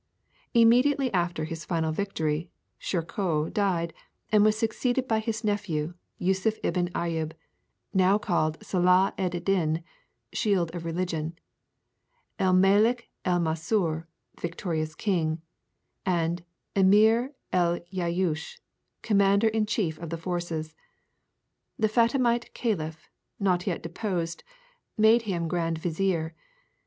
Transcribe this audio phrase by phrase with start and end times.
[0.55, 3.93] Immediately after his final victory Shirkoh died,
[4.31, 7.33] and was succeeded by his nephew Yûssuf ibn Ayûb,
[7.93, 9.83] now called Salah ed Din
[10.33, 11.37] (Shield of Religion),
[12.39, 15.39] el Melek el Mansûr (the Victorious King),
[16.03, 16.43] and
[16.75, 18.57] Emir el Jayûsh
[19.03, 20.73] (Commander in chief of the Forces).
[21.77, 23.07] The Fatimite caliph,
[23.39, 24.43] not yet deposed,
[24.97, 26.33] made him Grand Vizier.